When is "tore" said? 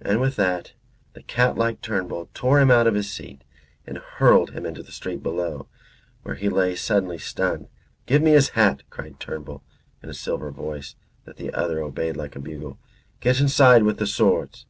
2.34-2.58